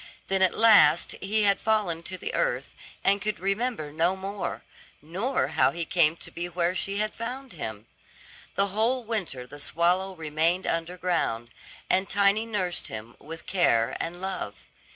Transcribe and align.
Then 0.29 0.41
at 0.41 0.57
last 0.57 1.11
he 1.21 1.43
had 1.43 1.59
fallen 1.61 2.01
to 2.09 2.17
the 2.17 2.33
earth, 2.33 2.73
and 3.03 3.21
could 3.21 3.39
remember 3.39 3.91
no 3.91 4.15
more, 4.15 4.63
nor 4.99 5.49
how 5.49 5.69
he 5.69 5.85
came 5.85 6.15
to 6.17 6.31
be 6.31 6.49
where 6.49 6.73
she 6.73 6.97
had 6.97 7.13
found 7.13 7.53
him. 7.53 7.85
The 8.55 8.69
whole 8.69 9.03
winter 9.03 9.45
the 9.45 9.59
swallow 9.59 10.15
remained 10.15 10.65
underground, 10.65 11.51
and 11.87 12.09
Tiny 12.09 12.47
nursed 12.47 12.87
him 12.87 13.15
with 13.19 13.45
care 13.45 13.95
and 13.99 14.19
love. 14.19 14.55